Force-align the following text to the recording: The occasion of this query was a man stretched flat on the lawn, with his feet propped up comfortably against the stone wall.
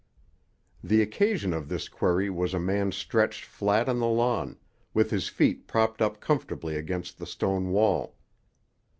The 0.83 1.03
occasion 1.03 1.53
of 1.53 1.69
this 1.69 1.87
query 1.87 2.27
was 2.31 2.55
a 2.55 2.59
man 2.59 2.91
stretched 2.91 3.45
flat 3.45 3.87
on 3.87 3.99
the 3.99 4.07
lawn, 4.07 4.57
with 4.95 5.11
his 5.11 5.27
feet 5.27 5.67
propped 5.67 6.01
up 6.01 6.19
comfortably 6.19 6.75
against 6.75 7.19
the 7.19 7.27
stone 7.27 7.69
wall. 7.69 8.15